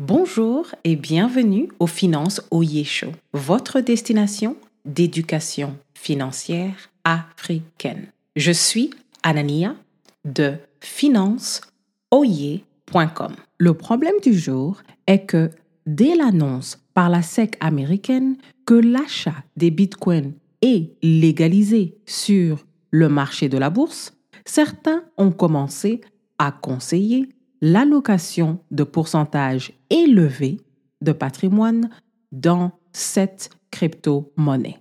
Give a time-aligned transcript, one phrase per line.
[0.00, 8.08] Bonjour et bienvenue au Finance Oye Show, votre destination d'éducation financière africaine.
[8.34, 8.90] Je suis
[9.22, 9.76] Anania
[10.24, 13.36] de financeoye.com.
[13.58, 15.52] Le problème du jour est que
[15.86, 18.36] dès l'annonce par la SEC américaine
[18.66, 24.12] que l'achat des bitcoins est légalisé sur le marché de la bourse,
[24.44, 26.00] certains ont commencé
[26.38, 27.28] à conseiller
[27.60, 30.60] l'allocation de pourcentage élevé
[31.00, 31.90] de patrimoine
[32.32, 34.78] dans cette crypto-monnaie.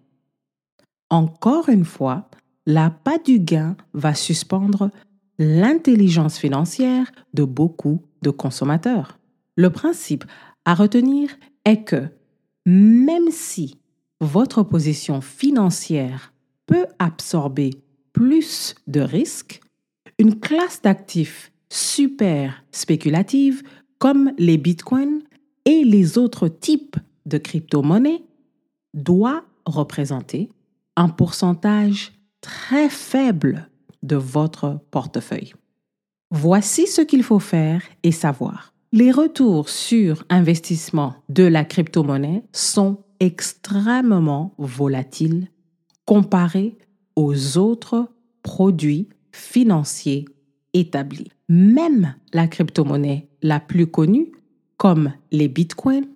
[1.09, 2.29] Encore une fois,
[2.65, 4.89] la pas du gain va suspendre
[5.37, 9.19] l'intelligence financière de beaucoup de consommateurs.
[9.55, 10.25] Le principe
[10.65, 11.29] à retenir
[11.65, 12.07] est que
[12.65, 13.77] même si
[14.21, 16.33] votre position financière
[16.65, 17.71] peut absorber
[18.13, 19.61] plus de risques,
[20.17, 23.63] une classe d'actifs super spéculative
[23.97, 25.21] comme les bitcoins
[25.65, 28.21] et les autres types de crypto-monnaies
[28.93, 30.49] doit représenter
[30.95, 33.69] un pourcentage très faible
[34.03, 35.53] de votre portefeuille.
[36.29, 38.73] Voici ce qu'il faut faire et savoir.
[38.91, 45.47] Les retours sur investissement de la crypto-monnaie sont extrêmement volatiles
[46.05, 46.77] comparés
[47.15, 48.09] aux autres
[48.43, 50.25] produits financiers
[50.73, 51.31] établis.
[51.49, 54.31] Même la crypto-monnaie la plus connue,
[54.77, 56.07] comme les bitcoins,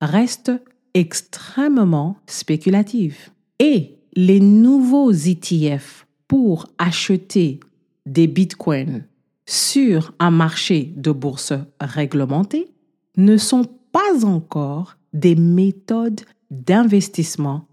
[0.00, 0.52] reste
[0.94, 3.30] extrêmement spéculative.
[3.58, 7.60] Et les nouveaux ETF pour acheter
[8.06, 9.04] des bitcoins
[9.46, 12.72] sur un marché de bourse réglementé
[13.16, 17.66] ne sont pas encore des méthodes d'investissement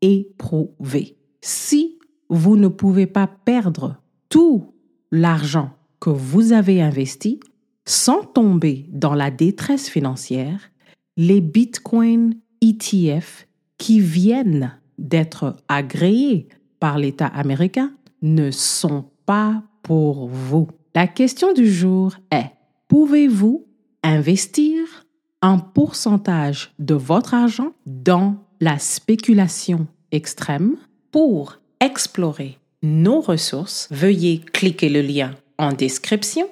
[0.00, 1.16] éprouvées.
[1.40, 3.96] Si vous ne pouvez pas perdre
[4.28, 4.73] tout
[5.10, 7.40] l'argent que vous avez investi
[7.86, 10.70] sans tomber dans la détresse financière,
[11.16, 13.46] les Bitcoin ETF
[13.78, 16.48] qui viennent d'être agréés
[16.80, 20.68] par l'État américain ne sont pas pour vous.
[20.94, 22.50] La question du jour est,
[22.88, 23.66] pouvez-vous
[24.02, 25.04] investir
[25.42, 30.76] un pourcentage de votre argent dans la spéculation extrême
[31.10, 36.48] pour explorer nos ressources, veuillez cliquer le lien en description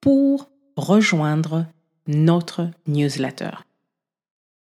[0.00, 1.66] pour rejoindre
[2.06, 3.50] notre newsletter.